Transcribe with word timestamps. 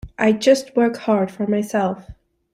I 0.17 0.31
just 0.31 0.75
work 0.75 0.97
hard 0.97 1.29
for 1.29 1.45
myself. 1.45 2.09